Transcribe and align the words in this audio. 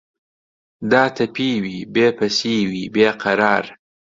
داتەپیوی، 0.91 1.79
بێ 1.93 2.07
پەسیوی 2.17 2.83
بێ 2.95 3.07
قەرار 3.21 3.65